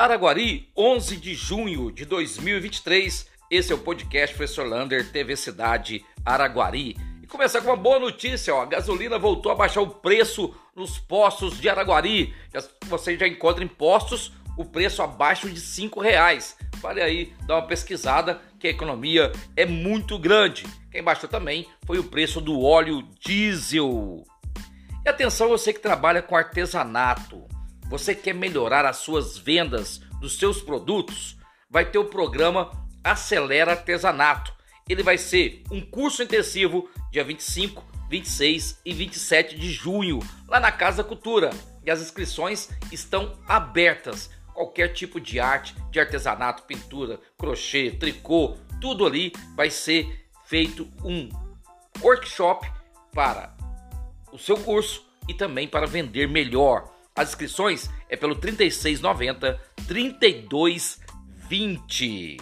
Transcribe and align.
Araguari, 0.00 0.72
11 0.74 1.14
de 1.18 1.34
junho 1.34 1.92
de 1.92 2.06
2023. 2.06 3.28
Esse 3.50 3.70
é 3.70 3.74
o 3.74 3.78
podcast 3.78 4.34
Professor 4.34 4.66
Lander, 4.66 5.06
TV 5.12 5.36
Cidade 5.36 6.02
Araguari. 6.24 6.96
E 7.22 7.26
começar 7.26 7.60
com 7.60 7.66
uma 7.68 7.76
boa 7.76 7.98
notícia, 7.98 8.54
ó. 8.54 8.62
A 8.62 8.64
gasolina 8.64 9.18
voltou 9.18 9.52
a 9.52 9.54
baixar 9.54 9.82
o 9.82 9.90
preço 9.90 10.54
nos 10.74 10.98
postos 10.98 11.60
de 11.60 11.68
Araguari. 11.68 12.34
Já, 12.50 12.64
você 12.86 13.18
já 13.18 13.28
encontra 13.28 13.62
em 13.62 13.68
postos 13.68 14.32
o 14.56 14.64
preço 14.64 15.02
abaixo 15.02 15.50
de 15.50 15.60
cinco 15.60 16.00
reais. 16.00 16.56
Vale 16.76 17.02
aí 17.02 17.34
dar 17.46 17.56
uma 17.56 17.66
pesquisada 17.66 18.40
que 18.58 18.68
a 18.68 18.70
economia 18.70 19.30
é 19.54 19.66
muito 19.66 20.18
grande. 20.18 20.64
Quem 20.90 21.02
baixou 21.02 21.28
também 21.28 21.68
foi 21.84 21.98
o 21.98 22.04
preço 22.04 22.40
do 22.40 22.62
óleo 22.62 23.06
diesel. 23.20 24.24
E 25.04 25.10
atenção 25.10 25.50
você 25.50 25.74
que 25.74 25.80
trabalha 25.80 26.22
com 26.22 26.34
artesanato. 26.34 27.49
Você 27.90 28.14
quer 28.14 28.34
melhorar 28.34 28.86
as 28.86 28.98
suas 28.98 29.36
vendas 29.36 30.00
dos 30.20 30.38
seus 30.38 30.62
produtos? 30.62 31.36
Vai 31.68 31.84
ter 31.84 31.98
o 31.98 32.04
programa 32.04 32.70
Acelera 33.02 33.72
Artesanato. 33.72 34.54
Ele 34.88 35.02
vai 35.02 35.18
ser 35.18 35.64
um 35.72 35.80
curso 35.80 36.22
intensivo 36.22 36.88
dia 37.10 37.24
25, 37.24 37.84
26 38.08 38.80
e 38.84 38.92
27 38.92 39.58
de 39.58 39.72
junho, 39.72 40.20
lá 40.46 40.60
na 40.60 40.70
Casa 40.70 41.02
Cultura. 41.02 41.50
E 41.84 41.90
as 41.90 42.00
inscrições 42.00 42.68
estão 42.92 43.36
abertas. 43.48 44.30
Qualquer 44.54 44.92
tipo 44.92 45.20
de 45.20 45.40
arte, 45.40 45.74
de 45.90 45.98
artesanato, 45.98 46.62
pintura, 46.62 47.18
crochê, 47.36 47.90
tricô, 47.90 48.56
tudo 48.80 49.04
ali 49.04 49.32
vai 49.56 49.68
ser 49.68 50.28
feito 50.44 50.86
um 51.02 51.28
workshop 52.00 52.70
para 53.12 53.52
o 54.30 54.38
seu 54.38 54.56
curso 54.56 55.04
e 55.28 55.34
também 55.34 55.66
para 55.66 55.88
vender 55.88 56.28
melhor. 56.28 56.89
As 57.16 57.30
inscrições 57.30 57.88
é 58.08 58.16
pelo 58.16 58.34
3690 58.34 59.60
3220. 59.86 62.36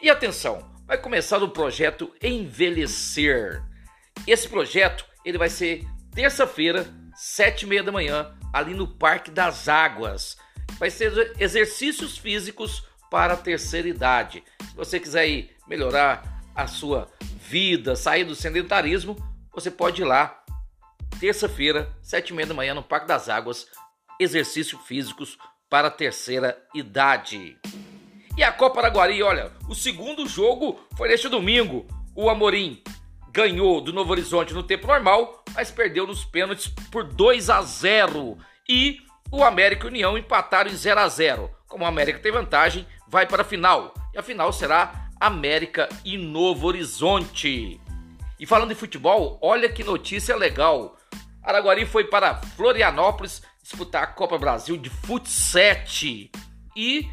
E 0.00 0.10
atenção, 0.10 0.76
vai 0.86 0.98
começar 0.98 1.42
o 1.42 1.48
projeto 1.48 2.12
Envelhecer. 2.22 3.62
Esse 4.26 4.48
projeto 4.48 5.04
ele 5.24 5.38
vai 5.38 5.50
ser 5.50 5.84
terça-feira, 6.14 6.86
sete 7.14 7.62
e 7.62 7.66
meia 7.66 7.82
da 7.82 7.92
manhã, 7.92 8.34
ali 8.52 8.74
no 8.74 8.86
Parque 8.86 9.30
das 9.30 9.68
Águas. 9.68 10.36
Vai 10.78 10.90
ser 10.90 11.34
exercícios 11.38 12.16
físicos 12.16 12.86
para 13.10 13.34
a 13.34 13.36
terceira 13.36 13.88
idade. 13.88 14.42
Se 14.70 14.76
você 14.76 15.00
quiser 15.00 15.48
melhorar 15.66 16.42
a 16.54 16.66
sua 16.66 17.10
vida, 17.48 17.96
sair 17.96 18.24
do 18.24 18.34
sedentarismo, 18.34 19.16
você 19.52 19.70
pode 19.70 20.02
ir 20.02 20.04
lá 20.04 20.44
terça-feira, 21.18 21.94
sete 22.02 22.30
e 22.30 22.32
meia 22.34 22.46
da 22.46 22.54
manhã, 22.54 22.74
no 22.74 22.82
Parque 22.82 23.06
das 23.06 23.28
Águas, 23.28 23.66
exercícios 24.20 24.80
físicos 24.82 25.38
para 25.68 25.88
a 25.88 25.90
terceira 25.90 26.56
idade. 26.74 27.56
E 28.36 28.44
a 28.44 28.52
Copa 28.52 28.80
Araguari, 28.80 29.22
olha, 29.22 29.50
o 29.68 29.74
segundo 29.74 30.28
jogo 30.28 30.78
foi 30.96 31.08
neste 31.08 31.28
domingo. 31.28 31.86
O 32.14 32.28
Amorim 32.28 32.82
ganhou 33.30 33.80
do 33.80 33.92
Novo 33.92 34.12
Horizonte 34.12 34.54
no 34.54 34.62
tempo 34.62 34.86
normal, 34.86 35.42
mas 35.54 35.70
perdeu 35.70 36.06
nos 36.06 36.24
pênaltis 36.24 36.68
por 36.90 37.04
2 37.04 37.50
a 37.50 37.62
0. 37.62 38.38
E 38.68 38.98
o 39.30 39.42
América 39.42 39.86
e 39.86 39.88
União 39.88 40.18
empataram 40.18 40.70
em 40.70 40.74
0 40.76 41.00
a 41.00 41.08
0. 41.08 41.50
Como 41.66 41.84
o 41.84 41.86
América 41.86 42.18
tem 42.18 42.30
vantagem, 42.30 42.86
vai 43.08 43.26
para 43.26 43.42
a 43.42 43.44
final. 43.44 43.94
E 44.14 44.18
a 44.18 44.22
final 44.22 44.52
será 44.52 45.08
América 45.18 45.88
e 46.04 46.18
Novo 46.18 46.66
Horizonte. 46.66 47.80
E 48.38 48.46
falando 48.46 48.72
em 48.72 48.76
futebol, 48.76 49.38
olha 49.42 49.68
que 49.68 49.82
notícia 49.82 50.36
legal. 50.36 50.96
Araguari 51.42 51.86
foi 51.86 52.04
para 52.04 52.34
Florianópolis 52.34 53.42
disputar 53.62 54.02
a 54.02 54.06
Copa 54.06 54.38
Brasil 54.38 54.76
de 54.76 54.90
Futsal 54.90 55.76
e 56.74 57.08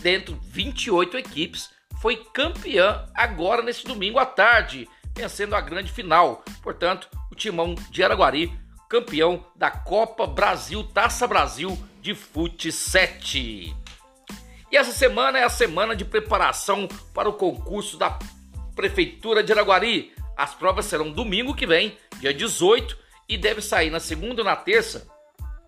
dentro 0.00 0.34
de 0.34 0.48
28 0.48 1.16
equipes 1.18 1.70
foi 2.00 2.16
campeã 2.32 3.06
agora 3.14 3.62
nesse 3.62 3.84
domingo 3.84 4.18
à 4.18 4.26
tarde, 4.26 4.88
vencendo 5.14 5.54
a 5.54 5.60
grande 5.60 5.90
final. 5.90 6.44
Portanto, 6.62 7.08
o 7.30 7.34
timão 7.34 7.74
de 7.90 8.02
Araguari 8.02 8.52
campeão 8.88 9.44
da 9.56 9.70
Copa 9.70 10.26
Brasil 10.26 10.84
Taça 10.84 11.26
Brasil 11.26 11.76
de 12.00 12.14
Futsal. 12.14 13.00
E 14.70 14.76
essa 14.76 14.92
semana 14.92 15.38
é 15.38 15.44
a 15.44 15.48
semana 15.48 15.96
de 15.96 16.04
preparação 16.04 16.86
para 17.12 17.28
o 17.28 17.32
concurso 17.32 17.96
da 17.96 18.18
Prefeitura 18.74 19.42
de 19.42 19.52
Araguari. 19.52 20.12
As 20.36 20.54
provas 20.54 20.84
serão 20.84 21.10
domingo 21.10 21.54
que 21.54 21.66
vem, 21.66 21.96
dia 22.18 22.34
18, 22.34 22.96
e 23.28 23.36
deve 23.38 23.60
sair 23.62 23.90
na 23.90 23.98
segunda 23.98 24.42
ou 24.42 24.44
na 24.44 24.54
terça 24.54 25.08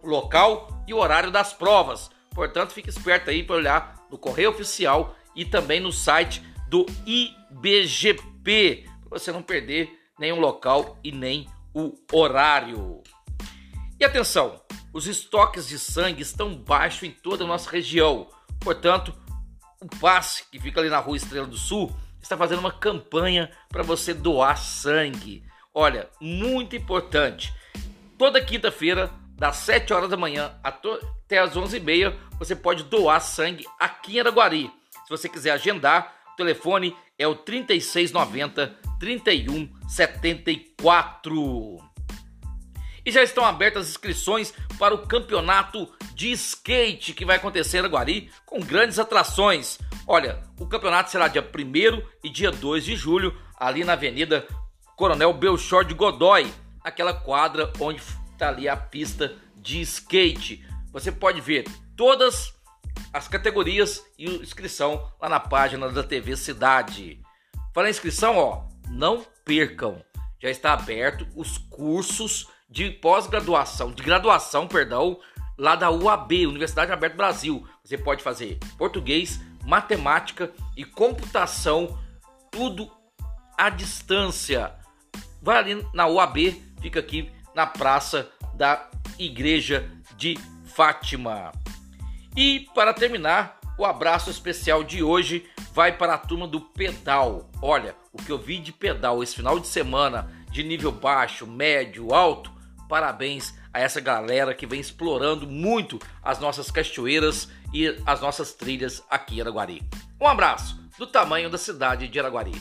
o 0.03 0.09
local 0.09 0.85
e 0.87 0.95
o 0.95 0.99
horário 0.99 1.31
das 1.31 1.53
provas. 1.53 2.11
Portanto, 2.31 2.73
fique 2.73 2.89
esperto 2.89 3.31
aí 3.31 3.43
para 3.43 3.57
olhar 3.57 4.07
no 4.11 4.19
correio 4.19 4.51
oficial 4.51 5.17
e 5.35 5.45
também 5.45 5.81
no 5.81 5.93
site 5.93 6.43
do 6.69 6.87
IBGP, 7.07 8.85
para 9.09 9.19
você 9.19 9.33
não 9.33 9.43
perder 9.43 9.91
nenhum 10.19 10.39
local 10.39 10.99
e 11.03 11.11
nem 11.11 11.49
o 11.75 11.95
horário. 12.13 13.03
E 13.99 14.05
atenção, 14.05 14.61
os 14.93 15.07
estoques 15.07 15.67
de 15.67 15.79
sangue 15.79 16.23
estão 16.23 16.55
baixos 16.55 17.05
em 17.05 17.11
toda 17.11 17.45
a 17.45 17.47
nossa 17.47 17.71
região. 17.71 18.29
Portanto, 18.61 19.15
o 19.81 19.87
passe 19.99 20.45
que 20.51 20.61
fica 20.61 20.81
ali 20.81 20.91
na 20.91 20.99
Rua 20.99 21.17
Estrela 21.17 21.47
do 21.47 21.57
Sul 21.57 21.95
está 22.21 22.37
fazendo 22.37 22.59
uma 22.61 22.73
campanha 22.73 23.51
para 23.69 23.83
você 23.83 24.13
doar 24.13 24.59
sangue. 24.59 25.43
Olha, 25.75 26.09
muito 26.21 26.77
importante. 26.77 27.53
Toda 28.17 28.45
quinta-feira, 28.45 29.11
das 29.37 29.57
7 29.59 29.93
horas 29.93 30.11
da 30.11 30.17
manhã 30.17 30.53
até 30.63 31.39
as 31.39 31.55
11h30, 31.55 32.17
você 32.39 32.57
pode 32.57 32.85
doar 32.85 33.21
sangue 33.21 33.67
aqui 33.79 34.17
em 34.17 34.21
Araguari. 34.21 34.71
Se 35.05 35.11
você 35.11 35.29
quiser 35.29 35.51
agendar, 35.53 36.15
o 36.33 36.37
telefone 36.37 36.97
é 37.17 37.27
o 37.27 37.35
3690 37.35 38.77
3174. 38.99 41.79
E 43.07 43.11
já 43.11 43.23
estão 43.23 43.43
abertas 43.45 43.85
as 43.85 43.91
inscrições 43.91 44.53
para 44.79 44.95
o 44.95 45.07
campeonato 45.07 45.91
de 46.15 46.31
skate 46.33 47.15
que 47.15 47.25
vai 47.25 47.37
acontecer 47.37 47.77
em 47.77 47.81
Araguari 47.81 48.31
com 48.45 48.61
grandes 48.61 48.99
atrações. 48.99 49.79
Olha, 50.11 50.43
o 50.59 50.67
campeonato 50.67 51.11
será 51.11 51.29
dia 51.29 51.43
1 51.43 52.03
e 52.25 52.31
dia 52.31 52.51
2 52.51 52.83
de 52.83 52.97
julho, 52.97 53.39
ali 53.55 53.85
na 53.85 53.93
Avenida 53.93 54.49
Coronel 54.97 55.35
Belchor 55.35 55.85
de 55.85 55.93
Godoy, 55.93 56.51
aquela 56.83 57.13
quadra 57.13 57.71
onde 57.79 58.01
está 58.33 58.49
ali 58.49 58.67
a 58.67 58.75
pista 58.75 59.37
de 59.55 59.83
skate. 59.83 60.65
Você 60.95 61.13
pode 61.13 61.43
ver 61.43 61.67
todas 61.95 62.55
as 63.13 63.29
categorias 63.29 64.03
e 64.19 64.25
inscrição 64.37 65.13
lá 65.21 65.29
na 65.29 65.39
página 65.39 65.91
da 65.91 66.03
TV 66.03 66.39
Cidade. 66.39 67.21
Em 67.77 67.91
inscrição, 67.91 68.39
ó, 68.39 68.65
não 68.89 69.27
percam. 69.45 70.03
Já 70.41 70.49
está 70.49 70.73
aberto 70.73 71.27
os 71.37 71.59
cursos 71.59 72.49
de 72.67 72.91
pós-graduação, 72.93 73.93
de 73.93 74.03
graduação, 74.03 74.67
perdão, 74.67 75.21
lá 75.59 75.77
da 75.77 75.91
UAB, 75.91 76.47
Universidade 76.47 76.93
Aberta 76.93 77.17
Brasil. 77.17 77.69
Você 77.85 77.99
pode 77.99 78.23
fazer 78.23 78.59
português, 78.79 79.39
matemática 79.69 80.51
e 80.75 80.83
computação, 80.83 81.99
tudo 82.51 82.91
à 83.55 83.69
distância 83.69 84.73
vai 85.43 85.59
ali 85.59 85.87
na 85.93 86.07
UAB, 86.09 86.63
fica 86.81 87.01
aqui 87.01 87.31
na 87.55 87.67
praça 87.67 88.31
da 88.55 88.89
Igreja 89.19 89.91
de 90.17 90.39
Fátima. 90.75 91.53
E 92.35 92.67
para 92.75 92.95
terminar, 92.95 93.61
o 93.77 93.85
abraço 93.85 94.31
especial 94.31 94.83
de 94.83 95.03
hoje 95.03 95.47
vai 95.75 95.93
para 95.93 96.15
a 96.15 96.19
turma 96.19 96.49
do 96.49 96.63
pedal. 96.63 97.51
Olha, 97.61 97.95
o 98.11 98.23
que 98.23 98.33
eu 98.33 98.39
vi 98.39 98.59
de 98.59 98.73
pedal 98.73 99.23
esse 99.23 99.37
final 99.37 99.61
de 99.61 99.67
semana, 99.67 100.33
de 100.51 100.63
nível 100.63 100.93
baixo, 100.93 101.47
médio, 101.47 102.15
alto, 102.15 102.51
parabéns 102.89 103.55
a 103.79 103.81
essa 103.81 104.01
galera 104.01 104.53
que 104.55 104.67
vem 104.67 104.81
explorando 104.81 105.47
muito 105.47 106.01
as 106.21 106.41
nossas 106.41 106.69
cachoeiras 106.69 107.49
e 107.73 107.97
as 108.05 108.21
nossas 108.21 108.53
trilhas 108.53 109.05
aqui 109.09 109.37
em 109.37 109.41
Araguari. 109.41 109.83
Um 110.21 110.27
abraço 110.27 110.77
do 110.99 111.07
tamanho 111.07 111.49
da 111.49 111.57
cidade 111.57 112.09
de 112.09 112.19
Araguari. 112.19 112.61